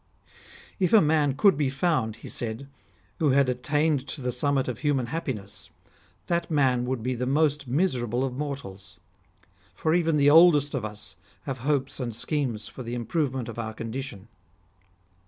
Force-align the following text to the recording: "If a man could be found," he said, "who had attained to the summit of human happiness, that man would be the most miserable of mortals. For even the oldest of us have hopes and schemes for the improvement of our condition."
"If 0.79 0.93
a 0.93 0.99
man 0.99 1.35
could 1.37 1.55
be 1.55 1.69
found," 1.69 2.15
he 2.15 2.27
said, 2.27 2.67
"who 3.19 3.29
had 3.29 3.49
attained 3.49 4.07
to 4.07 4.19
the 4.21 4.31
summit 4.31 4.67
of 4.67 4.79
human 4.79 5.05
happiness, 5.05 5.69
that 6.25 6.49
man 6.49 6.85
would 6.85 7.03
be 7.03 7.13
the 7.13 7.27
most 7.27 7.67
miserable 7.67 8.23
of 8.23 8.33
mortals. 8.35 8.97
For 9.75 9.93
even 9.93 10.17
the 10.17 10.31
oldest 10.31 10.73
of 10.73 10.83
us 10.83 11.17
have 11.43 11.59
hopes 11.59 11.99
and 11.99 12.15
schemes 12.15 12.67
for 12.67 12.81
the 12.81 12.95
improvement 12.95 13.47
of 13.47 13.59
our 13.59 13.75
condition." 13.75 14.27